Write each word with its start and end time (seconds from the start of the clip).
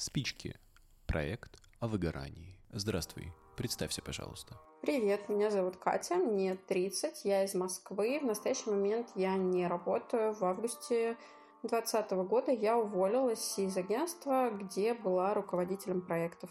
Спички. 0.00 0.56
Проект 1.06 1.58
о 1.78 1.86
выгорании. 1.86 2.58
Здравствуй. 2.72 3.34
Представься, 3.54 4.00
пожалуйста. 4.00 4.56
Привет, 4.80 5.28
меня 5.28 5.50
зовут 5.50 5.76
Катя, 5.76 6.14
мне 6.14 6.54
30, 6.54 7.26
я 7.26 7.44
из 7.44 7.52
Москвы. 7.54 8.18
В 8.18 8.24
настоящий 8.24 8.70
момент 8.70 9.08
я 9.14 9.36
не 9.36 9.66
работаю. 9.66 10.32
В 10.32 10.42
августе 10.42 11.18
2020 11.64 12.12
года 12.26 12.50
я 12.50 12.78
уволилась 12.78 13.58
из 13.58 13.76
агентства, 13.76 14.50
где 14.50 14.94
была 14.94 15.34
руководителем 15.34 16.00
проектов. 16.00 16.48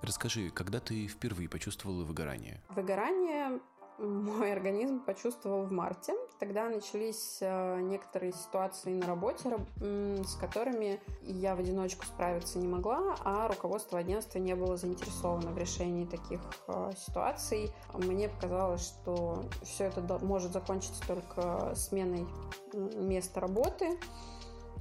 Расскажи, 0.00 0.48
когда 0.48 0.80
ты 0.80 1.06
впервые 1.06 1.50
почувствовала 1.50 2.04
выгорание? 2.04 2.62
Выгорание 2.70 3.60
мой 4.00 4.52
организм 4.52 5.00
почувствовал 5.00 5.64
в 5.64 5.72
марте. 5.72 6.14
Тогда 6.38 6.68
начались 6.68 7.38
э, 7.40 7.80
некоторые 7.80 8.32
ситуации 8.32 8.94
на 8.94 9.06
работе, 9.06 9.58
с 9.78 10.34
которыми 10.36 11.00
я 11.22 11.54
в 11.54 11.60
одиночку 11.60 12.06
справиться 12.06 12.58
не 12.58 12.66
могла, 12.66 13.16
а 13.24 13.48
руководство 13.48 13.98
агентства 13.98 14.38
не 14.38 14.54
было 14.54 14.76
заинтересовано 14.76 15.50
в 15.50 15.58
решении 15.58 16.06
таких 16.06 16.40
э, 16.68 16.92
ситуаций. 16.96 17.70
Мне 17.94 18.28
показалось, 18.28 18.86
что 18.86 19.44
все 19.62 19.84
это 19.84 20.00
может 20.24 20.52
закончиться 20.52 21.06
только 21.06 21.74
сменой 21.74 22.26
места 22.72 23.40
работы. 23.40 23.98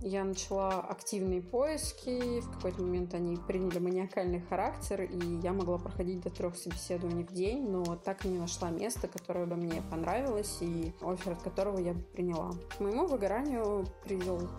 Я 0.02 0.23
начала 0.23 0.80
активные 0.80 1.41
поиски, 1.41 2.39
в 2.39 2.52
какой-то 2.53 2.81
момент 2.81 3.13
они 3.13 3.35
приняли 3.35 3.80
маниакальный 3.80 4.39
характер, 4.39 5.02
и 5.02 5.39
я 5.44 5.52
могла 5.52 5.77
проходить 5.77 6.22
до 6.22 6.30
трех 6.30 6.55
собеседований 6.55 7.25
в 7.25 7.34
день, 7.34 7.70
но 7.70 7.98
так 7.98 8.23
и 8.25 8.30
не 8.30 8.38
нашла 8.38 8.70
место, 8.70 9.09
которое 9.09 9.45
бы 9.45 9.58
мне 9.58 9.81
понравилось, 9.91 10.58
и 10.62 10.94
офер 11.02 11.34
от 11.34 11.41
которого 11.41 11.80
я 11.80 11.94
бы 11.94 12.02
приняла. 12.02 12.52
К 12.77 12.80
моему 12.80 13.08
выгоранию 13.08 13.85
привел 14.05 14.49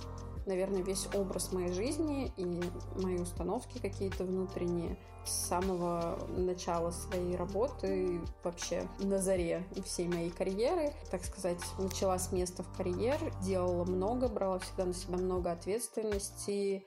наверное, 0.50 0.82
весь 0.82 1.08
образ 1.14 1.52
моей 1.52 1.72
жизни 1.72 2.32
и 2.36 2.60
мои 3.00 3.16
установки 3.18 3.78
какие-то 3.78 4.24
внутренние 4.24 4.98
с 5.24 5.48
самого 5.48 6.18
начала 6.28 6.90
своей 6.90 7.36
работы, 7.36 8.20
вообще 8.42 8.86
на 8.98 9.18
заре 9.18 9.64
всей 9.84 10.08
моей 10.08 10.30
карьеры. 10.30 10.92
Так 11.10 11.24
сказать, 11.24 11.60
начала 11.78 12.18
с 12.18 12.32
места 12.32 12.62
в 12.62 12.76
карьер, 12.76 13.18
делала 13.42 13.84
много, 13.84 14.28
брала 14.28 14.58
всегда 14.58 14.86
на 14.86 14.94
себя 14.94 15.18
много 15.18 15.52
ответственности, 15.52 16.84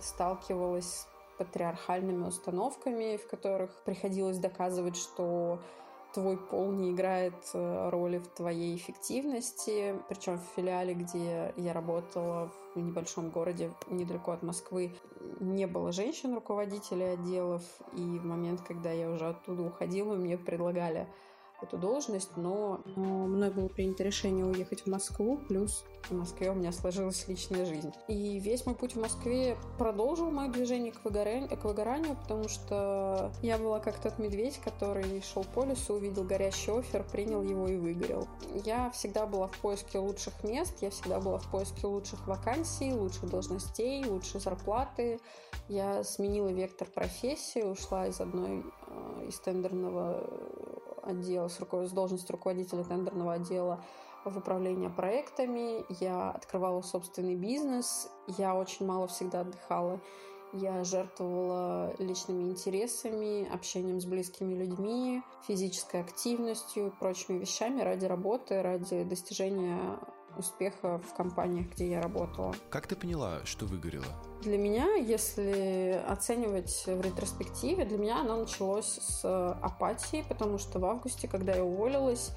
сталкивалась 0.00 0.86
с 0.86 1.08
патриархальными 1.38 2.26
установками, 2.26 3.16
в 3.16 3.28
которых 3.28 3.82
приходилось 3.84 4.38
доказывать, 4.38 4.96
что 4.96 5.60
твой 6.12 6.36
пол 6.36 6.72
не 6.72 6.92
играет 6.92 7.34
э, 7.54 7.88
роли 7.90 8.18
в 8.18 8.28
твоей 8.28 8.76
эффективности. 8.76 9.94
Причем 10.08 10.38
в 10.38 10.56
филиале, 10.56 10.94
где 10.94 11.52
я 11.56 11.72
работала 11.72 12.50
в 12.74 12.78
небольшом 12.78 13.30
городе 13.30 13.72
недалеко 13.88 14.32
от 14.32 14.42
Москвы, 14.42 14.94
не 15.40 15.66
было 15.66 15.92
женщин-руководителей 15.92 17.14
отделов. 17.14 17.62
И 17.94 18.00
в 18.00 18.24
момент, 18.24 18.60
когда 18.62 18.90
я 18.90 19.10
уже 19.10 19.28
оттуда 19.28 19.62
уходила, 19.62 20.14
мне 20.14 20.38
предлагали 20.38 21.08
эту 21.62 21.78
должность, 21.78 22.36
но, 22.36 22.80
но 22.96 23.26
мной 23.26 23.50
было 23.50 23.68
принято 23.68 24.02
решение 24.02 24.44
уехать 24.44 24.82
в 24.82 24.86
Москву, 24.86 25.38
плюс 25.48 25.84
в 26.08 26.14
Москве 26.14 26.50
у 26.50 26.54
меня 26.54 26.72
сложилась 26.72 27.26
личная 27.28 27.64
жизнь. 27.64 27.92
И 28.08 28.38
весь 28.40 28.66
мой 28.66 28.74
путь 28.74 28.94
в 28.94 29.00
Москве 29.00 29.56
продолжил 29.78 30.30
мое 30.30 30.50
движение 30.50 30.92
к 30.92 31.04
выгоранию, 31.04 31.48
к 31.48 31.64
выгоранию 31.64 32.16
потому 32.16 32.48
что 32.48 33.32
я 33.42 33.58
была 33.58 33.80
как 33.80 34.00
тот 34.00 34.18
медведь, 34.18 34.58
который 34.58 35.22
шел 35.22 35.44
по 35.44 35.64
лесу, 35.64 35.94
увидел 35.94 36.24
горящий 36.24 36.72
офер, 36.72 37.04
принял 37.04 37.42
его 37.42 37.68
и 37.68 37.76
выгорел. 37.76 38.26
Я 38.64 38.90
всегда 38.90 39.26
была 39.26 39.48
в 39.48 39.58
поиске 39.58 39.98
лучших 39.98 40.44
мест, 40.44 40.82
я 40.82 40.90
всегда 40.90 41.20
была 41.20 41.38
в 41.38 41.50
поиске 41.50 41.86
лучших 41.86 42.26
вакансий, 42.26 42.92
лучших 42.92 43.28
должностей, 43.28 44.04
лучшей 44.06 44.40
зарплаты. 44.40 45.20
Я 45.68 46.04
сменила 46.04 46.48
вектор 46.48 46.88
профессии, 46.88 47.62
ушла 47.62 48.06
из 48.06 48.20
одной 48.20 48.64
э, 48.88 49.26
из 49.28 49.38
тендерного 49.40 50.28
отдела, 51.02 51.48
с, 51.48 51.60
руко... 51.60 51.86
с 51.86 51.90
должности 51.92 52.30
руководителя 52.32 52.84
тендерного 52.84 53.34
отдела 53.34 53.82
в 54.24 54.38
управлении 54.38 54.88
проектами. 54.88 55.84
Я 56.00 56.30
открывала 56.30 56.82
собственный 56.82 57.34
бизнес. 57.34 58.10
Я 58.38 58.54
очень 58.54 58.86
мало 58.86 59.06
всегда 59.08 59.40
отдыхала. 59.40 60.00
Я 60.52 60.84
жертвовала 60.84 61.94
личными 61.98 62.44
интересами, 62.44 63.48
общением 63.52 64.00
с 64.00 64.04
близкими 64.04 64.54
людьми, 64.54 65.22
физической 65.48 66.02
активностью 66.02 66.92
прочими 67.00 67.38
вещами 67.38 67.80
ради 67.80 68.04
работы, 68.04 68.60
ради 68.60 69.02
достижения 69.04 69.98
успеха 70.36 70.98
в 70.98 71.14
компаниях, 71.14 71.66
где 71.72 71.90
я 71.90 72.02
работала. 72.02 72.54
Как 72.70 72.86
ты 72.86 72.96
поняла, 72.96 73.40
что 73.44 73.66
выгорела? 73.66 74.04
Для 74.42 74.58
меня, 74.58 74.94
если 74.96 76.02
оценивать 76.08 76.84
в 76.86 77.00
ретроспективе, 77.00 77.84
для 77.84 77.98
меня 77.98 78.20
оно 78.20 78.38
началось 78.38 78.98
с 78.98 79.52
апатии, 79.62 80.24
потому 80.28 80.58
что 80.58 80.78
в 80.78 80.84
августе, 80.84 81.28
когда 81.28 81.54
я 81.54 81.64
уволилась, 81.64 82.32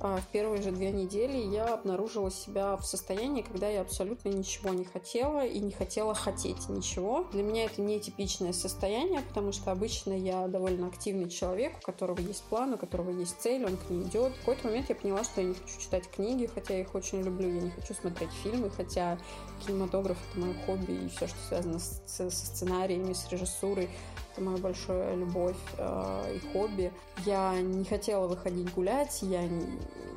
в 0.00 0.22
первые 0.32 0.62
же 0.62 0.70
две 0.70 0.90
недели 0.90 1.36
я 1.36 1.74
обнаружила 1.74 2.30
себя 2.30 2.76
в 2.76 2.84
состоянии, 2.84 3.42
когда 3.42 3.68
я 3.68 3.80
абсолютно 3.80 4.28
ничего 4.28 4.70
не 4.70 4.84
хотела 4.84 5.44
и 5.44 5.58
не 5.58 5.72
хотела 5.72 6.14
хотеть 6.14 6.68
ничего. 6.68 7.26
Для 7.32 7.42
меня 7.42 7.64
это 7.64 7.80
не 7.80 7.98
типичное 7.98 8.52
состояние, 8.52 9.22
потому 9.22 9.52
что 9.52 9.72
обычно 9.72 10.12
я 10.12 10.48
довольно 10.48 10.88
активный 10.88 11.30
человек, 11.30 11.78
у 11.78 11.80
которого 11.80 12.20
есть 12.20 12.42
план, 12.44 12.74
у 12.74 12.78
которого 12.78 13.10
есть 13.10 13.40
цель, 13.40 13.64
он 13.64 13.76
к 13.76 13.90
ней 13.90 14.02
идет. 14.02 14.32
В 14.34 14.40
какой-то 14.40 14.68
момент 14.68 14.88
я 14.88 14.94
поняла, 14.94 15.24
что 15.24 15.40
я 15.40 15.48
не 15.48 15.54
хочу 15.54 15.80
читать 15.80 16.08
книги, 16.10 16.46
хотя 16.52 16.74
я 16.74 16.80
их 16.80 16.94
очень 16.94 17.22
люблю, 17.22 17.48
я 17.48 17.62
не 17.62 17.70
хочу 17.70 17.94
смотреть 17.94 18.30
фильмы, 18.42 18.70
хотя 18.70 19.18
кинематограф— 19.66 20.18
это 20.30 20.40
мое 20.40 20.54
хобби 20.66 20.92
и 20.92 21.08
все, 21.08 21.26
что 21.26 21.38
связано 21.48 21.78
с, 21.78 22.02
со 22.06 22.30
сценариями, 22.30 23.12
с 23.12 23.28
режиссурой 23.30 23.88
это 24.36 24.44
моя 24.44 24.58
большая 24.58 25.14
любовь 25.14 25.56
э, 25.78 26.36
и 26.36 26.52
хобби. 26.52 26.92
Я 27.24 27.58
не 27.60 27.84
хотела 27.84 28.26
выходить 28.26 28.72
гулять, 28.74 29.22
я, 29.22 29.42
не, 29.42 29.66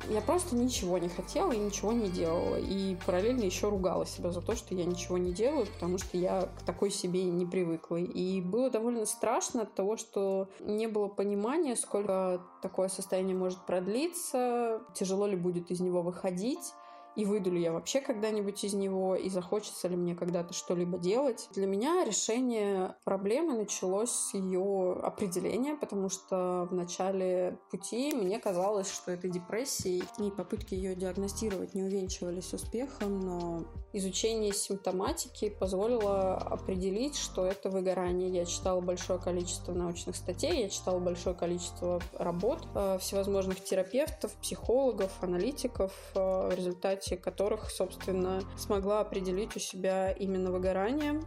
я 0.08 0.20
просто 0.20 0.56
ничего 0.56 0.98
не 0.98 1.08
хотела 1.08 1.52
и 1.52 1.58
ничего 1.58 1.92
не 1.92 2.08
делала. 2.08 2.56
И 2.56 2.96
параллельно 3.06 3.44
еще 3.44 3.68
ругала 3.68 4.06
себя 4.06 4.32
за 4.32 4.40
то, 4.40 4.56
что 4.56 4.74
я 4.74 4.84
ничего 4.84 5.18
не 5.18 5.32
делаю, 5.32 5.66
потому 5.66 5.98
что 5.98 6.16
я 6.16 6.48
к 6.58 6.62
такой 6.62 6.90
себе 6.90 7.24
не 7.24 7.46
привыкла. 7.46 7.96
И 7.96 8.40
было 8.40 8.70
довольно 8.70 9.06
страшно 9.06 9.62
от 9.62 9.74
того, 9.74 9.96
что 9.96 10.48
не 10.60 10.88
было 10.88 11.08
понимания, 11.08 11.76
сколько 11.76 12.40
такое 12.62 12.88
состояние 12.88 13.36
может 13.36 13.64
продлиться, 13.66 14.80
тяжело 14.94 15.26
ли 15.26 15.36
будет 15.36 15.70
из 15.70 15.80
него 15.80 16.02
выходить 16.02 16.72
и 17.20 17.24
выйду 17.26 17.50
ли 17.50 17.60
я 17.60 17.70
вообще 17.70 18.00
когда-нибудь 18.00 18.64
из 18.64 18.72
него, 18.72 19.14
и 19.14 19.28
захочется 19.28 19.88
ли 19.88 19.96
мне 19.96 20.14
когда-то 20.14 20.54
что-либо 20.54 20.96
делать. 20.96 21.50
Для 21.52 21.66
меня 21.66 22.02
решение 22.02 22.96
проблемы 23.04 23.52
началось 23.52 24.10
с 24.10 24.32
ее 24.32 24.94
определения, 25.02 25.74
потому 25.74 26.08
что 26.08 26.66
в 26.70 26.74
начале 26.74 27.58
пути 27.70 28.14
мне 28.14 28.38
казалось, 28.38 28.90
что 28.90 29.12
это 29.12 29.28
депрессия, 29.28 30.02
и 30.18 30.30
попытки 30.30 30.72
ее 30.72 30.94
диагностировать 30.94 31.74
не 31.74 31.82
увенчивались 31.82 32.54
успехом, 32.54 33.20
но 33.20 33.64
изучение 33.92 34.54
симптоматики 34.54 35.50
позволило 35.50 36.38
определить, 36.38 37.16
что 37.16 37.44
это 37.44 37.68
выгорание. 37.68 38.30
Я 38.30 38.46
читала 38.46 38.80
большое 38.80 39.18
количество 39.18 39.74
научных 39.74 40.16
статей, 40.16 40.62
я 40.62 40.70
читала 40.70 41.00
большое 41.00 41.36
количество 41.36 42.00
работ 42.14 42.66
э, 42.74 42.96
всевозможных 42.98 43.62
терапевтов, 43.62 44.32
психологов, 44.36 45.12
аналитиков. 45.20 45.92
Э, 46.14 46.48
в 46.48 46.54
результате 46.54 47.09
результате 47.10 47.16
которых, 47.16 47.70
собственно, 47.70 48.42
смогла 48.56 49.00
определить 49.00 49.56
у 49.56 49.60
себя 49.60 50.12
именно 50.12 50.50
выгорание, 50.50 51.20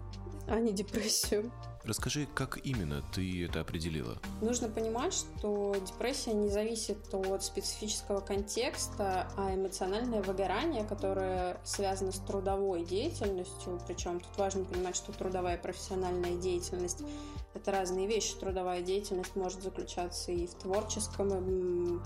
а 0.47 0.59
не 0.59 0.71
депрессию. 0.71 1.51
Расскажи, 1.85 2.27
как 2.33 2.66
именно 2.66 3.03
ты 3.13 3.45
это 3.45 3.59
определила? 3.59 4.17
Нужно 4.41 4.69
понимать, 4.69 5.13
что 5.13 5.75
депрессия 5.85 6.33
не 6.33 6.49
зависит 6.49 7.13
от 7.13 7.43
специфического 7.43 8.22
контекста, 8.22 9.27
а 9.35 9.53
эмоциональное 9.53 10.22
выгорание, 10.22 10.85
которое 10.85 11.58
связано 11.66 12.13
с 12.13 12.19
трудовой 12.19 12.85
деятельностью, 12.85 13.81
причем 13.85 14.22
тут 14.22 14.37
важно 14.37 14.63
понимать, 14.63 14.96
что 14.96 15.11
трудовая 15.11 15.58
и 15.58 15.61
профессиональная 15.61 16.37
деятельность— 16.37 17.03
это 17.53 17.72
разные 17.72 18.08
вещи. 18.08 18.35
Трудовая 18.40 18.81
деятельность 18.81 19.35
может 19.35 19.61
заключаться 19.61 20.31
и 20.31 20.47
в 20.47 20.53
творческом 20.53 22.02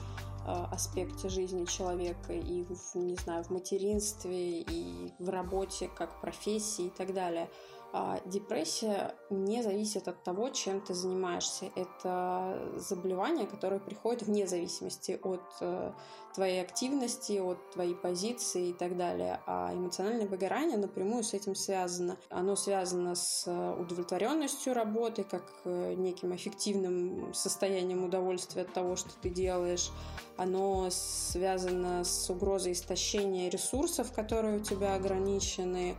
аспекте 0.48 1.30
жизни 1.30 1.66
человека 1.66 2.34
и, 2.34 2.64
в, 2.64 2.96
не 2.96 3.16
знаю, 3.16 3.44
в 3.44 3.50
материнстве, 3.50 4.62
и 4.62 5.14
в 5.20 5.30
работе 5.30 5.90
как 5.96 6.22
профессии 6.22 6.86
и 6.86 6.90
так 6.90 7.14
далее. 7.14 7.50
А 7.94 8.19
депрессия 8.25 9.16
не 9.30 9.63
зависит 9.63 10.07
от 10.07 10.22
того, 10.24 10.50
чем 10.50 10.81
ты 10.81 10.94
занимаешься. 10.94 11.72
Это 11.75 12.72
заболевание, 12.75 13.48
которое 13.48 13.80
приходит 13.80 14.24
вне 14.24 14.45
зависимости 14.45 15.19
от 15.24 15.42
э, 15.62 15.94
твоей 16.36 16.62
активности, 16.62 17.39
от 17.39 17.72
твоей 17.72 17.95
позиции 17.95 18.69
и 18.69 18.74
так 18.74 18.98
далее. 18.98 19.39
А 19.48 19.74
эмоциональное 19.74 20.28
выгорание 20.28 20.78
напрямую 20.78 21.24
с 21.24 21.34
этим 21.34 21.56
связано. 21.56 22.18
Оно 22.30 22.56
связано 22.57 23.16
с 23.16 23.50
удовлетворенностью 23.50 24.74
работы, 24.74 25.24
как 25.24 25.44
э, 25.63 25.94
неким 25.94 26.36
эффективным 26.36 27.33
состоянием 27.33 28.04
удовольствия 28.04 28.63
от 28.63 28.74
того, 28.74 28.98
что 28.98 29.12
ты 29.22 29.30
делаешь. 29.30 29.92
Оно 30.36 30.90
связано 30.92 32.04
с 32.04 32.30
угрозой 32.30 32.74
истощения 32.74 33.50
ресурсов, 33.50 34.12
которые 34.12 34.57
у 34.57 34.60
тебя 34.60 34.94
ограничены 34.94 35.95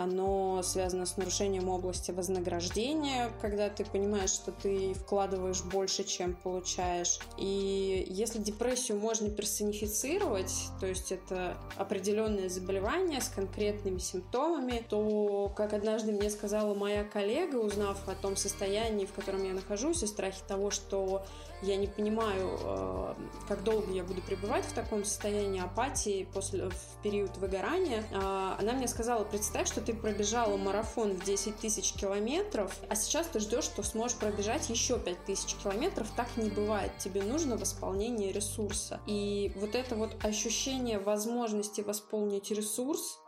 оно 0.00 0.62
связано 0.62 1.04
с 1.04 1.18
нарушением 1.18 1.68
области 1.68 2.10
вознаграждения, 2.10 3.30
когда 3.42 3.68
ты 3.68 3.84
понимаешь, 3.84 4.30
что 4.30 4.50
ты 4.50 4.94
вкладываешь 4.94 5.62
больше, 5.62 6.04
чем 6.04 6.34
получаешь. 6.34 7.18
И 7.36 8.06
если 8.08 8.38
депрессию 8.38 8.98
можно 8.98 9.28
персонифицировать, 9.28 10.54
то 10.80 10.86
есть 10.86 11.12
это 11.12 11.58
определенное 11.76 12.48
заболевание 12.48 13.20
с 13.20 13.28
конкретными 13.28 13.98
симптомами, 13.98 14.82
то, 14.88 15.52
как 15.54 15.74
однажды 15.74 16.12
мне 16.12 16.30
сказала 16.30 16.74
моя 16.74 17.04
коллега, 17.04 17.56
узнав 17.56 18.08
о 18.08 18.14
том 18.14 18.36
состоянии, 18.36 19.04
в 19.04 19.12
котором 19.12 19.44
я 19.44 19.52
нахожусь, 19.52 20.02
и 20.02 20.06
страхе 20.06 20.40
того, 20.48 20.70
что 20.70 21.26
я 21.62 21.76
не 21.76 21.86
понимаю, 21.86 22.58
э, 22.62 23.14
как 23.46 23.62
долго 23.64 23.92
я 23.92 24.02
буду 24.02 24.22
пребывать 24.22 24.64
в 24.64 24.72
таком 24.72 25.04
состоянии 25.04 25.62
апатии 25.62 26.26
после, 26.32 26.70
в 26.70 27.02
период 27.02 27.36
выгорания. 27.36 28.02
А, 28.14 28.56
она 28.58 28.72
мне 28.72 28.88
сказала, 28.88 29.24
представь, 29.24 29.66
что 29.66 29.82
ты 29.82 29.89
пробежала 29.94 30.56
марафон 30.56 31.12
в 31.12 31.24
10 31.24 31.56
тысяч 31.56 31.92
километров, 31.92 32.76
а 32.88 32.94
сейчас 32.94 33.26
ты 33.28 33.40
ждешь, 33.40 33.64
что 33.64 33.82
сможешь 33.82 34.16
пробежать 34.18 34.68
еще 34.70 34.98
5 34.98 35.24
тысяч 35.24 35.54
километров. 35.54 36.08
Так 36.16 36.28
не 36.36 36.50
бывает. 36.50 36.92
Тебе 36.98 37.22
нужно 37.22 37.56
восполнение 37.56 38.32
ресурса. 38.32 39.00
И 39.06 39.52
вот 39.56 39.74
это 39.74 39.94
вот 39.94 40.24
ощущение 40.24 40.98
возможности 40.98 41.80
восполнить 41.80 42.50
ресурс, 42.50 43.18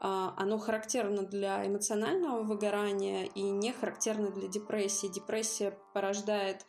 а, 0.00 0.34
оно 0.36 0.58
характерно 0.58 1.22
для 1.22 1.66
эмоционального 1.66 2.42
выгорания 2.42 3.24
и 3.24 3.42
не 3.42 3.72
характерно 3.72 4.30
для 4.30 4.48
депрессии. 4.48 5.06
Депрессия 5.06 5.78
порождает 5.94 6.66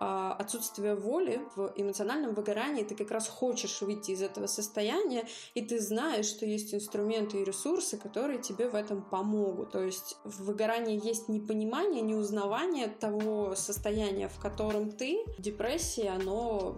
отсутствие 0.00 0.94
воли 0.94 1.42
в 1.56 1.72
эмоциональном 1.76 2.34
выгорании, 2.34 2.84
ты 2.84 2.94
как 2.94 3.10
раз 3.10 3.28
хочешь 3.28 3.82
выйти 3.82 4.12
из 4.12 4.22
этого 4.22 4.46
состояния, 4.46 5.26
и 5.54 5.60
ты 5.60 5.78
знаешь, 5.78 6.24
что 6.24 6.46
есть 6.46 6.74
инструменты 6.74 7.42
и 7.42 7.44
ресурсы, 7.44 7.98
которые 7.98 8.40
тебе 8.40 8.70
в 8.70 8.74
этом 8.74 9.02
помогут. 9.02 9.72
То 9.72 9.84
есть 9.84 10.16
в 10.24 10.44
выгорании 10.44 10.98
есть 11.06 11.28
непонимание, 11.28 12.00
неузнавание 12.00 12.88
того 12.88 13.54
состояния, 13.54 14.28
в 14.28 14.40
котором 14.40 14.90
ты. 14.90 15.22
В 15.36 15.42
депрессии 15.42 16.06
оно, 16.06 16.76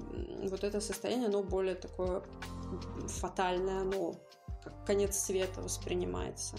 вот 0.50 0.64
это 0.64 0.80
состояние, 0.80 1.28
оно 1.28 1.44
более 1.44 1.76
такое 1.76 2.22
фатальное, 3.06 3.82
оно 3.82 4.16
как 4.62 4.84
конец 4.84 5.18
света 5.18 5.60
воспринимается. 5.60 6.56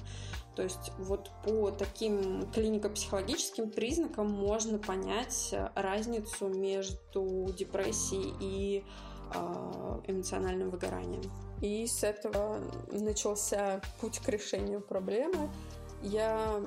То 0.55 0.61
есть 0.63 0.91
вот 0.99 1.31
по 1.43 1.71
таким 1.71 2.49
клинико-психологическим 2.51 3.71
признакам 3.71 4.29
можно 4.29 4.77
понять 4.77 5.49
э, 5.51 5.69
разницу 5.75 6.47
между 6.47 7.49
депрессией 7.57 8.33
и 8.39 8.85
э, 9.33 10.01
эмоциональным 10.07 10.69
выгоранием. 10.69 11.23
И 11.61 11.87
с 11.87 12.03
этого 12.03 12.59
начался 12.91 13.81
путь 13.99 14.19
к 14.19 14.29
решению 14.29 14.81
проблемы. 14.81 15.49
Я 16.03 16.61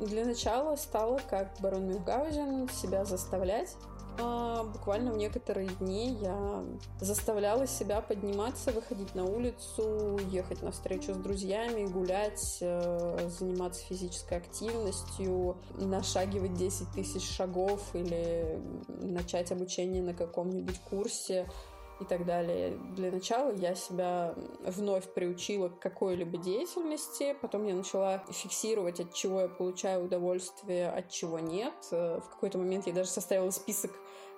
для 0.00 0.24
начала 0.24 0.74
стала, 0.76 1.20
как 1.30 1.54
барон 1.60 1.86
Мюнхгаузен, 1.86 2.68
себя 2.70 3.04
заставлять 3.04 3.76
а, 4.20 4.64
буквально 4.64 5.12
в 5.12 5.16
некоторые 5.16 5.68
дни 5.80 6.18
я 6.20 6.64
заставляла 7.00 7.66
себя 7.66 8.00
подниматься, 8.00 8.72
выходить 8.72 9.14
на 9.14 9.24
улицу, 9.24 10.18
ехать 10.30 10.62
на 10.62 10.72
встречу 10.72 11.14
с 11.14 11.16
друзьями, 11.16 11.86
гулять, 11.86 12.58
э, 12.60 13.28
заниматься 13.28 13.84
физической 13.84 14.38
активностью, 14.38 15.56
нашагивать 15.74 16.54
10 16.54 16.92
тысяч 16.92 17.28
шагов 17.30 17.94
или 17.94 18.60
начать 18.88 19.52
обучение 19.52 20.02
на 20.02 20.14
каком-нибудь 20.14 20.80
курсе 20.80 21.46
и 22.00 22.04
так 22.04 22.24
далее. 22.24 22.78
Для 22.96 23.10
начала 23.10 23.52
я 23.52 23.74
себя 23.74 24.34
вновь 24.64 25.12
приучила 25.12 25.68
к 25.68 25.78
какой-либо 25.78 26.38
деятельности, 26.38 27.36
потом 27.40 27.66
я 27.66 27.74
начала 27.74 28.24
фиксировать, 28.30 29.00
от 29.00 29.12
чего 29.14 29.42
я 29.42 29.48
получаю 29.48 30.04
удовольствие, 30.04 30.90
от 30.90 31.08
чего 31.10 31.38
нет. 31.38 31.74
Э, 31.90 32.20
в 32.20 32.28
какой-то 32.30 32.58
момент 32.58 32.86
я 32.86 32.92
даже 32.92 33.10
составила 33.10 33.50
список 33.50 33.92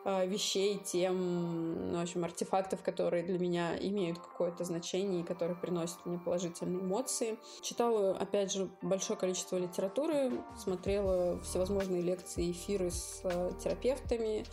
вещей, 0.05 0.79
тем, 0.79 1.93
ну, 1.93 1.99
в 1.99 2.03
общем, 2.03 2.25
артефактов, 2.25 2.83
которые 2.83 3.23
для 3.23 3.39
меня 3.39 3.77
имеют 3.77 4.19
какое-то 4.19 4.65
значение 4.65 5.21
и 5.21 5.25
которые 5.25 5.57
приносят 5.57 6.05
мне 6.07 6.19
положительные 6.19 6.81
эмоции. 6.81 7.39
Читала, 7.61 8.17
опять 8.17 8.53
же, 8.53 8.71
большое 8.83 9.19
количество 9.19 9.57
литературы, 9.57 10.33
смотрела 10.59 11.39
всевозможные 11.41 12.03
лекции, 12.03 12.51
эфиры 12.51 12.91
с 12.91 13.21
э, 13.25 13.53
терапевтами, 13.63 14.47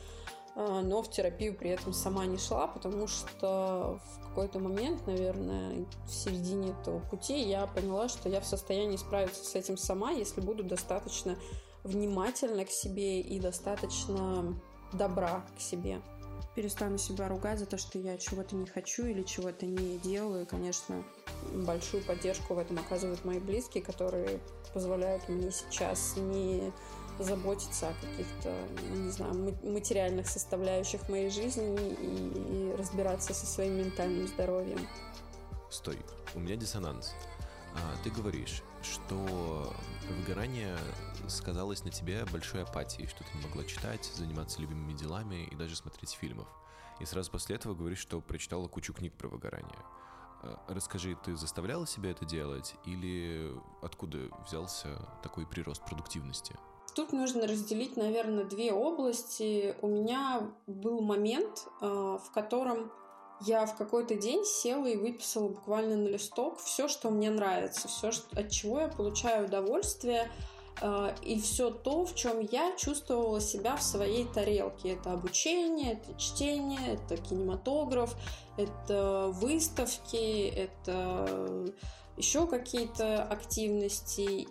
э, 0.56 0.82
но 0.82 1.02
в 1.02 1.10
терапию 1.10 1.56
при 1.56 1.70
этом 1.70 1.94
сама 1.94 2.26
не 2.26 2.38
шла, 2.38 2.68
потому 2.68 3.08
что 3.08 4.00
в 4.04 4.28
какой-то 4.28 4.60
момент, 4.60 5.08
наверное, 5.08 5.86
в 6.06 6.12
середине 6.12 6.72
этого 6.72 7.00
пути 7.00 7.40
я 7.40 7.68
поняла, 7.68 8.10
что 8.10 8.28
я 8.28 8.42
в 8.42 8.46
состоянии 8.46 8.98
справиться 8.98 9.44
с 9.44 9.56
этим 9.56 9.78
сама, 9.78 10.12
если 10.12 10.42
буду 10.42 10.64
достаточно 10.64 11.38
внимательна 11.84 12.66
к 12.66 12.70
себе 12.70 13.22
и 13.22 13.40
достаточно 13.40 14.60
добра 14.94 15.46
к 15.58 15.62
себе. 15.62 16.02
Перестану 16.56 16.98
себя 16.98 17.28
ругать 17.28 17.60
за 17.60 17.66
то, 17.66 17.78
что 17.78 18.00
я 18.00 18.18
чего-то 18.18 18.56
не 18.56 18.66
хочу 18.66 19.06
или 19.06 19.24
чего-то 19.24 19.66
не 19.66 19.98
делаю. 20.00 20.46
конечно, 20.46 21.04
большую 21.54 22.04
поддержку 22.04 22.56
в 22.56 22.60
этом 22.60 22.80
оказывают 22.80 23.24
мои 23.26 23.40
близкие, 23.40 23.84
которые 23.84 24.40
позволяют 24.74 25.28
мне 25.30 25.52
сейчас 25.52 26.16
не 26.18 26.72
заботиться 27.20 27.90
о 27.90 27.94
каких-то, 28.06 28.54
не 28.92 29.10
знаю, 29.10 29.34
материальных 29.64 30.28
составляющих 30.28 31.10
моей 31.10 31.30
жизни 31.30 31.76
и, 31.76 32.72
и 32.72 32.76
разбираться 32.76 33.34
со 33.34 33.46
своим 33.46 33.78
ментальным 33.78 34.28
здоровьем. 34.28 34.80
Стой, 35.70 35.98
у 36.36 36.40
меня 36.40 36.56
диссонанс. 36.56 37.14
А, 37.74 38.04
ты 38.04 38.10
говоришь, 38.10 38.64
что 38.88 39.74
выгорание 40.10 40.78
сказалось 41.28 41.84
на 41.84 41.92
тебе 41.92 42.26
большой 42.32 42.64
апатией, 42.64 43.08
что 43.08 43.24
ты 43.24 43.38
не 43.38 43.46
могла 43.46 43.64
читать, 43.66 44.06
заниматься 44.16 44.62
любимыми 44.62 44.94
делами 44.94 45.48
и 45.52 45.56
даже 45.56 45.76
смотреть 45.76 46.12
фильмов. 46.12 46.48
И 47.00 47.06
сразу 47.06 47.32
после 47.32 47.56
этого 47.56 47.76
говоришь, 47.76 48.00
что 48.00 48.22
прочитала 48.22 48.68
кучу 48.68 48.94
книг 48.94 49.14
про 49.14 49.28
выгорание. 49.28 49.80
А, 50.42 50.60
расскажи, 50.68 51.18
ты 51.24 51.36
заставляла 51.36 51.86
себя 51.86 52.12
это 52.12 52.26
делать 52.26 52.76
или 52.86 53.52
откуда 53.82 54.30
взялся 54.48 54.88
такой 55.22 55.46
прирост 55.46 55.84
продуктивности? 55.86 56.56
Тут 56.96 57.14
нужно 57.14 57.46
разделить, 57.46 57.98
наверное, 57.98 58.46
две 58.46 58.72
области. 58.72 59.76
У 59.82 59.88
меня 59.88 60.50
был 60.66 61.02
момент, 61.02 61.68
а, 61.82 62.18
в 62.18 62.32
котором 62.32 62.92
я 63.42 63.66
в 63.66 63.76
какой-то 63.76 64.16
день 64.16 64.44
села 64.46 64.86
и 64.86 64.96
выписала 64.96 65.50
буквально 65.50 65.96
на 65.96 66.08
листок 66.08 66.60
все, 66.60 66.88
что 66.88 67.10
мне 67.10 67.30
нравится, 67.30 67.88
все, 67.88 68.12
от 68.34 68.50
чего 68.50 68.82
я 68.82 68.88
получаю 68.88 69.46
удовольствие, 69.46 70.32
э, 70.82 71.16
и 71.22 71.40
все 71.40 71.70
то, 71.70 72.06
в 72.06 72.16
чем 72.16 72.40
я 72.40 72.76
чувствовала 72.78 73.40
себя 73.40 73.76
в 73.76 73.84
своей 73.84 74.26
тарелке. 74.26 74.94
Это 74.94 75.14
обучение, 75.14 75.94
это 75.94 76.20
чтение, 76.20 76.94
это 76.94 77.18
кинематограф, 77.18 78.16
это 78.58 79.30
выставки, 79.34 80.48
это 80.48 81.68
еще 82.18 82.48
какие-то 82.48 83.24
активности. 83.24 84.48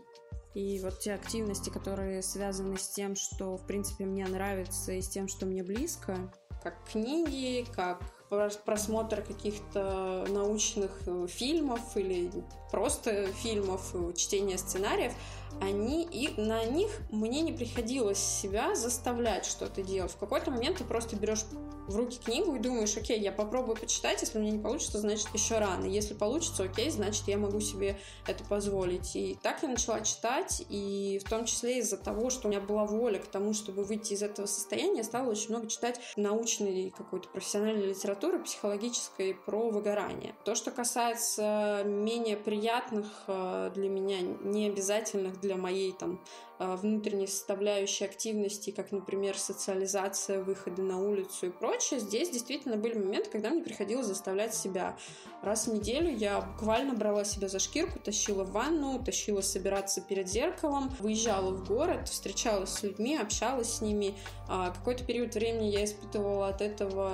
И 0.54 0.80
вот 0.80 1.00
те 1.00 1.12
активности, 1.12 1.68
которые 1.68 2.22
связаны 2.22 2.78
с 2.78 2.88
тем, 2.88 3.14
что, 3.14 3.58
в 3.58 3.66
принципе, 3.66 4.06
мне 4.06 4.26
нравится, 4.26 4.92
и 4.92 5.02
с 5.02 5.08
тем, 5.08 5.28
что 5.28 5.44
мне 5.44 5.62
близко, 5.62 6.32
как 6.62 6.82
книги, 6.90 7.66
как 7.74 8.00
просмотр 8.28 9.22
каких-то 9.22 10.26
научных 10.28 10.90
э, 11.06 11.26
фильмов 11.28 11.80
или 11.96 12.30
просто 12.70 13.26
фильмов, 13.28 13.94
чтение 14.16 14.58
сценариев, 14.58 15.12
они, 15.60 16.04
и 16.04 16.40
на 16.40 16.64
них 16.64 16.90
мне 17.10 17.42
не 17.42 17.52
приходилось 17.52 18.18
себя 18.18 18.74
заставлять 18.74 19.46
что-то 19.46 19.82
делать. 19.82 20.12
В 20.12 20.16
какой-то 20.16 20.50
момент 20.50 20.78
ты 20.78 20.84
просто 20.84 21.16
берешь 21.16 21.44
в 21.86 21.96
руки 21.96 22.18
книгу 22.22 22.56
и 22.56 22.58
думаешь, 22.58 22.96
окей, 22.96 23.20
я 23.20 23.32
попробую 23.32 23.76
почитать, 23.76 24.20
если 24.20 24.38
мне 24.38 24.50
не 24.50 24.58
получится, 24.58 24.98
значит, 24.98 25.28
еще 25.32 25.58
рано. 25.58 25.84
Если 25.84 26.14
получится, 26.14 26.64
окей, 26.64 26.90
значит, 26.90 27.28
я 27.28 27.38
могу 27.38 27.60
себе 27.60 27.98
это 28.26 28.44
позволить. 28.44 29.14
И 29.14 29.38
так 29.42 29.62
я 29.62 29.68
начала 29.68 30.00
читать, 30.00 30.64
и 30.68 31.20
в 31.24 31.28
том 31.28 31.44
числе 31.44 31.78
из-за 31.78 31.96
того, 31.96 32.30
что 32.30 32.48
у 32.48 32.50
меня 32.50 32.60
была 32.60 32.84
воля 32.86 33.18
к 33.18 33.26
тому, 33.26 33.52
чтобы 33.52 33.84
выйти 33.84 34.14
из 34.14 34.22
этого 34.22 34.46
состояния, 34.46 34.98
я 34.98 35.04
стала 35.04 35.30
очень 35.30 35.50
много 35.50 35.68
читать 35.68 36.00
научной 36.16 36.92
какой-то 36.96 37.28
профессиональной 37.28 37.86
литературы, 37.86 38.42
психологической 38.42 39.34
про 39.34 39.70
выгорание. 39.70 40.34
То, 40.44 40.54
что 40.54 40.70
касается 40.70 41.82
менее 41.84 42.36
приятных 42.36 43.06
э, 43.28 43.70
для 43.74 43.88
меня, 43.88 44.20
не 44.20 44.66
обязательных 44.66 45.40
для 45.46 45.56
моей 45.56 45.92
там 45.92 46.20
Э, 46.58 46.76
внутренней 46.76 47.26
составляющей 47.26 48.04
активности, 48.06 48.70
как, 48.70 48.90
например, 48.90 49.36
социализация, 49.36 50.42
выходы 50.42 50.80
на 50.82 50.98
улицу 50.98 51.46
и 51.46 51.50
прочее, 51.50 52.00
здесь 52.00 52.30
действительно 52.30 52.76
были 52.76 52.96
моменты, 52.98 53.28
когда 53.28 53.50
мне 53.50 53.62
приходилось 53.62 54.06
заставлять 54.06 54.54
себя. 54.54 54.96
Раз 55.42 55.66
в 55.66 55.74
неделю 55.74 56.10
я 56.16 56.40
буквально 56.40 56.94
брала 56.94 57.24
себя 57.24 57.48
за 57.48 57.58
шкирку, 57.58 57.98
тащила 57.98 58.44
в 58.44 58.52
ванну, 58.52 59.02
тащила 59.04 59.42
собираться 59.42 60.00
перед 60.00 60.28
зеркалом, 60.28 60.90
выезжала 60.98 61.50
в 61.50 61.68
город, 61.68 62.08
встречалась 62.08 62.70
с 62.70 62.82
людьми, 62.82 63.18
общалась 63.18 63.74
с 63.74 63.80
ними. 63.82 64.14
А, 64.48 64.70
какой-то 64.70 65.04
период 65.04 65.34
времени 65.34 65.66
я 65.66 65.84
испытывала 65.84 66.48
от 66.48 66.62
этого 66.62 67.12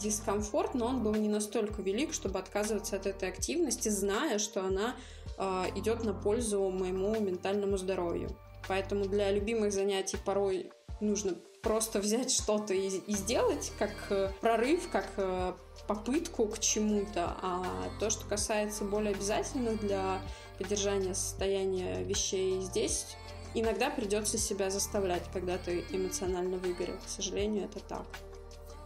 дискомфорт, 0.00 0.74
но 0.74 0.86
он 0.86 1.02
был 1.02 1.14
не 1.14 1.28
настолько 1.28 1.82
велик, 1.82 2.14
чтобы 2.14 2.38
отказываться 2.38 2.94
от 2.94 3.06
этой 3.06 3.28
активности, 3.28 3.88
зная, 3.88 4.38
что 4.38 4.60
она 4.60 4.94
идет 5.38 6.04
на 6.04 6.14
пользу 6.14 6.70
моему 6.70 7.18
ментальному 7.20 7.76
здоровью. 7.76 8.30
Поэтому 8.68 9.06
для 9.06 9.30
любимых 9.30 9.72
занятий 9.72 10.16
порой 10.24 10.70
нужно 11.00 11.34
просто 11.64 11.98
взять 11.98 12.30
что-то 12.30 12.74
и, 12.74 12.88
и 12.88 13.12
сделать, 13.12 13.72
как 13.78 13.90
э, 14.10 14.30
прорыв, 14.40 14.88
как 14.90 15.06
э, 15.16 15.54
попытку 15.88 16.46
к 16.46 16.58
чему-то. 16.58 17.36
А 17.42 17.64
то, 17.98 18.10
что 18.10 18.26
касается 18.26 18.84
более 18.84 19.12
обязательных 19.14 19.80
для 19.80 20.20
поддержания 20.58 21.14
состояния 21.14 22.02
вещей 22.04 22.60
здесь, 22.60 23.16
иногда 23.54 23.90
придется 23.90 24.38
себя 24.38 24.70
заставлять, 24.70 25.24
когда 25.32 25.56
ты 25.58 25.84
эмоционально 25.90 26.58
выгорел. 26.58 26.96
К 27.04 27.08
сожалению, 27.08 27.64
это 27.64 27.80
так. 27.80 28.06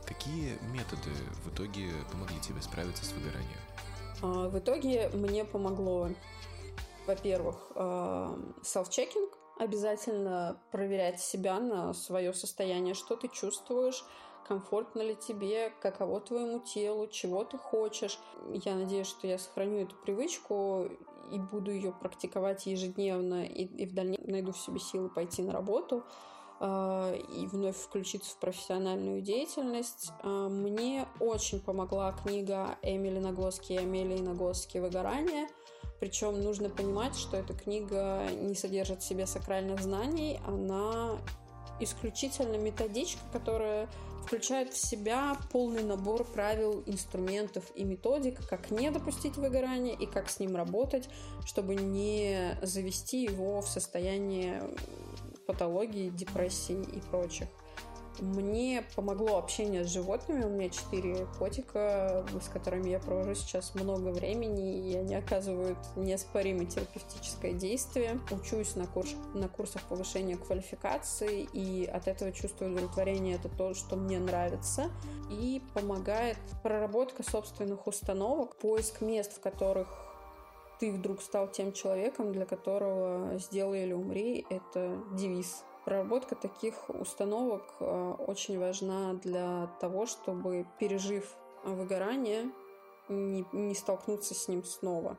Какие 0.06 0.56
методы 0.72 1.10
в 1.44 1.52
итоге 1.52 1.90
помогли 2.10 2.40
тебе 2.40 2.62
справиться 2.62 3.04
с 3.04 3.12
выгоранием? 3.12 3.60
А, 4.22 4.48
в 4.48 4.58
итоге 4.58 5.10
мне 5.12 5.44
помогло, 5.44 6.10
во-первых, 7.08 7.72
self-checking, 7.74 9.28
обязательно 9.58 10.60
проверять 10.70 11.20
себя 11.20 11.58
на 11.58 11.92
свое 11.92 12.32
состояние, 12.32 12.94
что 12.94 13.16
ты 13.16 13.28
чувствуешь, 13.28 14.04
комфортно 14.46 15.02
ли 15.02 15.16
тебе, 15.16 15.72
каково 15.80 16.20
твоему 16.20 16.60
телу, 16.60 17.06
чего 17.08 17.44
ты 17.44 17.58
хочешь. 17.58 18.18
Я 18.52 18.76
надеюсь, 18.76 19.06
что 19.06 19.26
я 19.26 19.38
сохраню 19.38 19.80
эту 19.80 19.96
привычку 19.96 20.88
и 21.30 21.38
буду 21.38 21.70
ее 21.70 21.92
практиковать 21.92 22.66
ежедневно, 22.66 23.44
и, 23.44 23.64
и 23.64 23.86
в 23.86 23.94
дальнейшем 23.94 24.30
найду 24.30 24.52
в 24.52 24.58
себе 24.58 24.78
силы 24.78 25.10
пойти 25.10 25.42
на 25.42 25.52
работу 25.52 26.02
э, 26.60 27.18
и 27.36 27.46
вновь 27.46 27.76
включиться 27.76 28.34
в 28.34 28.38
профессиональную 28.38 29.20
деятельность. 29.20 30.10
Э, 30.22 30.48
мне 30.48 31.06
очень 31.20 31.60
помогла 31.60 32.12
книга 32.12 32.78
Эмили 32.82 33.18
Нагоски 33.18 33.74
и 33.74 33.76
Амелии 33.76 34.20
Нагоски 34.20 34.78
«Выгорание», 34.78 35.48
причем 36.00 36.40
нужно 36.42 36.70
понимать, 36.70 37.16
что 37.16 37.36
эта 37.36 37.54
книга 37.54 38.26
не 38.30 38.54
содержит 38.54 39.02
в 39.02 39.06
себе 39.06 39.26
сакральных 39.26 39.80
знаний, 39.80 40.40
она 40.46 41.18
исключительно 41.80 42.56
методичка, 42.56 43.20
которая 43.32 43.88
включает 44.28 44.74
в 44.74 44.76
себя 44.76 45.36
полный 45.50 45.82
набор 45.82 46.24
правил, 46.24 46.82
инструментов 46.86 47.64
и 47.74 47.84
методик, 47.84 48.46
как 48.46 48.70
не 48.70 48.90
допустить 48.90 49.36
выгорания 49.36 49.96
и 49.96 50.06
как 50.06 50.28
с 50.28 50.38
ним 50.38 50.54
работать, 50.54 51.08
чтобы 51.46 51.74
не 51.74 52.58
завести 52.62 53.22
его 53.22 53.62
в 53.62 53.68
состояние 53.68 54.62
патологии, 55.46 56.10
депрессии 56.10 56.82
и 56.94 57.00
прочих. 57.10 57.48
Мне 58.20 58.84
помогло 58.96 59.38
общение 59.38 59.84
с 59.84 59.92
животными. 59.92 60.44
У 60.44 60.48
меня 60.48 60.70
четыре 60.70 61.26
котика, 61.38 62.26
с 62.42 62.48
которыми 62.48 62.90
я 62.90 62.98
провожу 62.98 63.34
сейчас 63.34 63.74
много 63.74 64.08
времени, 64.08 64.90
и 64.90 64.96
они 64.96 65.14
оказывают 65.14 65.78
неоспоримое 65.96 66.66
терапевтическое 66.66 67.52
действие. 67.52 68.18
Учусь 68.30 68.74
на, 68.74 68.86
курс, 68.86 69.14
на 69.34 69.48
курсах 69.48 69.82
повышения 69.82 70.36
квалификации, 70.36 71.48
и 71.52 71.84
от 71.84 72.08
этого 72.08 72.32
чувствую 72.32 72.72
удовлетворение. 72.72 73.36
Это 73.36 73.48
то, 73.48 73.74
что 73.74 73.96
мне 73.96 74.18
нравится. 74.18 74.90
И 75.30 75.62
помогает 75.74 76.38
проработка 76.62 77.22
собственных 77.22 77.86
установок, 77.86 78.56
поиск 78.56 79.00
мест, 79.00 79.36
в 79.36 79.40
которых 79.40 79.88
ты 80.80 80.92
вдруг 80.92 81.22
стал 81.22 81.48
тем 81.48 81.72
человеком, 81.72 82.32
для 82.32 82.46
которого 82.46 83.38
«сделай 83.38 83.84
или 83.84 83.92
умри»— 83.92 84.46
это 84.50 84.96
девиз 85.12 85.64
Проработка 85.88 86.34
таких 86.34 86.74
установок 86.90 87.62
э, 87.80 88.14
очень 88.26 88.58
важна 88.58 89.14
для 89.14 89.68
того, 89.80 90.04
чтобы, 90.04 90.66
пережив 90.78 91.34
выгорание, 91.64 92.50
не, 93.08 93.46
не 93.52 93.74
столкнуться 93.74 94.34
с 94.34 94.48
ним 94.48 94.64
снова. 94.64 95.16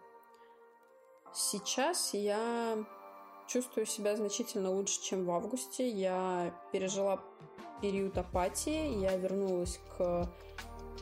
Сейчас 1.34 2.14
я 2.14 2.86
чувствую 3.48 3.88
себя 3.88 4.16
значительно 4.16 4.70
лучше, 4.70 5.02
чем 5.02 5.26
в 5.26 5.32
августе. 5.32 5.90
Я 5.90 6.54
пережила 6.72 7.20
период 7.82 8.16
апатии, 8.20 9.00
я 9.00 9.18
вернулась 9.18 9.80
к 9.98 10.32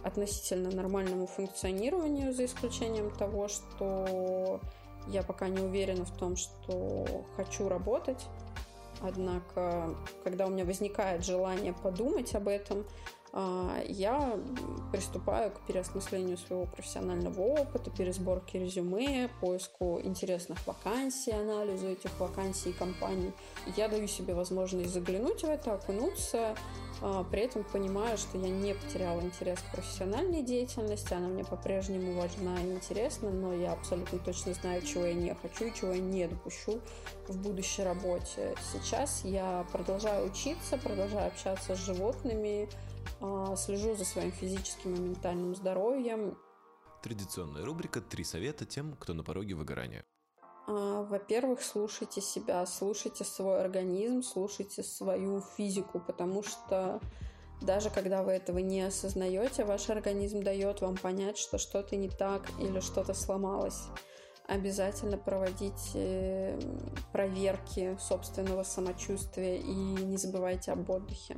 относительно 0.02 0.72
нормальному 0.72 1.28
функционированию, 1.28 2.32
за 2.32 2.46
исключением 2.46 3.12
того, 3.12 3.50
что 3.50 4.62
я 5.08 5.24
пока 5.24 5.50
не 5.50 5.60
уверена 5.60 6.06
в 6.06 6.18
том, 6.18 6.38
что 6.38 7.06
хочу 7.36 7.68
работать. 7.68 8.28
Однако, 9.01 9.96
когда 10.24 10.48
у 10.48 10.50
меня 10.50 10.66
возникает 10.66 11.25
желание 11.25 11.74
подумать 11.74 12.34
об 12.36 12.48
этом, 12.48 12.86
я 13.34 14.40
приступаю 14.92 15.52
к 15.52 15.60
переосмыслению 15.68 16.38
своего 16.38 16.66
профессионального 16.66 17.42
опыта, 17.42 17.92
пересборке 17.92 18.60
резюме, 18.60 19.30
поиску 19.42 20.00
интересных 20.02 20.66
вакансий, 20.66 21.32
анализу 21.32 21.88
этих 21.88 22.18
вакансий 22.20 22.70
и 22.70 22.74
компаний. 22.74 23.32
Я 23.76 23.88
даю 23.90 24.08
себе 24.08 24.34
возможность 24.34 24.94
заглянуть 24.94 25.44
в 25.44 25.50
это, 25.50 25.74
окунуться, 25.74 26.56
а, 27.02 27.24
при 27.24 27.42
этом 27.42 27.64
понимаю, 27.64 28.18
что 28.18 28.38
я 28.38 28.50
не 28.50 28.74
потеряла 28.74 29.22
интерес 29.22 29.60
к 29.60 29.72
профессиональной 29.72 30.42
деятельности, 30.42 31.14
она 31.14 31.28
мне 31.28 31.44
по-прежнему 31.44 32.20
важна 32.20 32.60
и 32.62 32.72
интересна, 32.72 33.30
но 33.30 33.54
я 33.54 33.74
абсолютно 33.74 34.18
точно 34.20 34.54
знаю, 34.54 34.82
чего 34.82 35.06
я 35.06 35.14
не 35.14 35.36
хочу 35.36 35.66
и 35.66 35.74
чего 35.74 35.92
я 35.92 36.00
не 36.00 36.28
допущу 36.28 36.80
в 37.28 37.38
будущей 37.38 37.84
работе. 37.84 38.56
Сейчас 38.74 39.22
я 39.24 39.66
продолжаю 39.72 40.28
учиться, 40.28 40.78
продолжаю 40.78 41.28
общаться 41.28 41.76
с 41.76 41.86
животными, 41.86 42.68
а, 42.68 42.87
слежу 43.58 43.96
за 43.96 44.06
своим 44.06 44.32
физическим 44.32 44.96
и 44.96 45.00
ментальным 45.00 45.56
здоровьем. 45.56 46.38
Традиционная 47.04 47.66
рубрика 47.66 48.02
«Три 48.02 48.24
совета 48.24 48.66
тем, 48.66 48.96
кто 48.96 49.14
на 49.14 49.24
пороге 49.24 49.56
выгорания». 49.56 50.06
А, 50.68 51.04
во-первых, 51.04 51.62
слушайте 51.62 52.22
себя, 52.22 52.66
слушайте 52.66 53.24
свой 53.24 53.62
организм, 53.62 54.22
слушайте 54.22 54.84
свою 54.84 55.42
физику, 55.56 56.00
потому 56.00 56.44
что 56.44 57.00
даже 57.62 57.90
когда 57.90 58.22
вы 58.22 58.34
этого 58.34 58.60
не 58.60 58.82
осознаете, 58.82 59.64
ваш 59.64 59.90
организм 59.90 60.44
дает 60.44 60.82
вам 60.82 60.98
понять, 60.98 61.38
что 61.38 61.58
что-то 61.58 61.96
не 61.96 62.10
так 62.10 62.44
или 62.60 62.80
что-то 62.82 63.14
сломалось. 63.14 63.84
Обязательно 64.48 65.18
проводите 65.18 66.60
проверки 67.12 67.98
собственного 68.00 68.64
самочувствия 68.64 69.58
и 69.58 69.74
не 69.74 70.18
забывайте 70.18 70.72
об 70.72 70.90
отдыхе. 70.90 71.38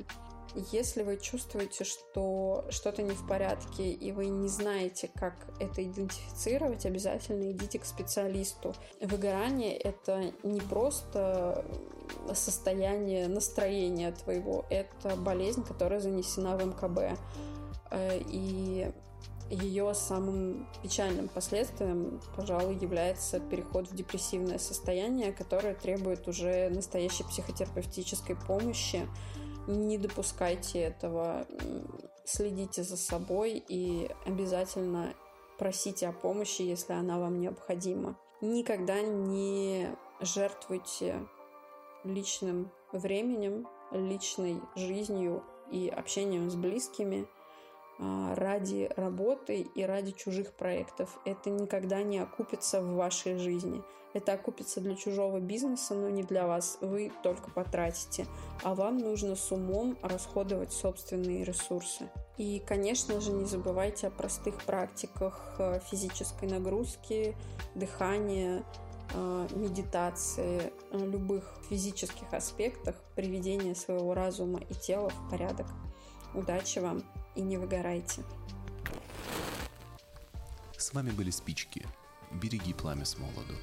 Если 0.72 1.02
вы 1.02 1.16
чувствуете, 1.16 1.84
что 1.84 2.64
что-то 2.70 3.02
не 3.02 3.12
в 3.12 3.26
порядке, 3.26 3.90
и 3.90 4.10
вы 4.10 4.26
не 4.26 4.48
знаете, 4.48 5.08
как 5.14 5.34
это 5.60 5.84
идентифицировать, 5.84 6.86
обязательно 6.86 7.52
идите 7.52 7.78
к 7.78 7.84
специалисту. 7.84 8.74
Выгорание— 9.00 9.76
это 9.78 10.32
не 10.42 10.60
просто 10.60 11.64
состояние 12.34 13.28
настроения 13.28 14.10
твоего, 14.12 14.64
это 14.70 15.14
болезнь, 15.16 15.62
которая 15.62 16.00
занесена 16.00 16.56
в 16.56 16.66
МКБ. 16.66 17.18
Э, 17.90 18.20
и 18.28 18.90
ее 19.50 19.94
самым 19.94 20.68
печальным 20.82 21.28
последствием, 21.28 22.20
пожалуй, 22.36 22.76
является 22.76 23.40
переход 23.40 23.88
в 23.88 23.94
депрессивное 23.94 24.58
состояние, 24.58 25.32
которое 25.32 25.74
требует 25.74 26.28
уже 26.28 26.68
настоящей 26.70 27.24
психотерапевтической 27.24 28.36
помощи, 28.36 29.08
не 29.70 29.98
допускайте 29.98 30.80
этого, 30.80 31.46
следите 32.24 32.82
за 32.82 32.96
собой 32.96 33.62
и 33.68 34.10
обязательно 34.26 35.14
просите 35.58 36.08
о 36.08 36.12
помощи, 36.12 36.62
если 36.62 36.92
она 36.92 37.18
вам 37.18 37.40
необходима. 37.40 38.18
Никогда 38.40 39.00
не 39.02 39.88
жертвуйте 40.20 41.26
личным 42.04 42.70
временем, 42.92 43.68
личной 43.92 44.60
жизнью 44.76 45.42
и 45.70 45.88
общением 45.88 46.50
с 46.50 46.54
близкими– 46.54 47.26
ради 48.00 48.90
работы 48.96 49.60
и 49.60 49.82
ради 49.82 50.12
чужих 50.12 50.52
проектов. 50.52 51.18
Это 51.24 51.50
никогда 51.50 52.02
не 52.02 52.18
окупится 52.18 52.80
в 52.80 52.94
вашей 52.94 53.36
жизни. 53.38 53.82
Это 54.12 54.32
окупится 54.32 54.80
для 54.80 54.96
чужого 54.96 55.38
бизнеса, 55.38 55.94
но 55.94 56.08
не 56.08 56.24
для 56.24 56.46
вас. 56.46 56.78
Вы 56.80 57.12
только 57.22 57.50
потратите. 57.50 58.26
А 58.64 58.74
вам 58.74 58.98
нужно 58.98 59.36
с 59.36 59.52
умом 59.52 59.96
расходовать 60.02 60.72
собственные 60.72 61.44
ресурсы. 61.44 62.08
И, 62.36 62.60
конечно 62.66 63.20
же, 63.20 63.32
не 63.32 63.44
забывайте 63.44 64.08
о 64.08 64.10
простых 64.10 64.64
практиках 64.64 65.54
э, 65.58 65.78
физической 65.90 66.48
нагрузки, 66.48 67.36
дыхания, 67.76 68.64
э, 69.14 69.48
медитации, 69.54 70.72
любых 70.90 71.44
физических 71.68 72.32
аспектах 72.32 72.96
приведения 73.14 73.76
своего 73.76 74.14
разума 74.14 74.60
и 74.68 74.74
тела 74.74 75.10
в 75.10 75.30
порядок. 75.30 75.66
Удачи 76.34 76.78
вам! 76.80 77.02
И 77.34 77.40
не 77.40 77.56
выгорайте. 77.58 78.22
С 80.76 80.92
вами 80.94 81.10
были 81.10 81.30
спички. 81.30 81.86
Береги 82.32 82.72
пламя 82.72 83.04
с 83.04 83.18
молоду. 83.18 83.54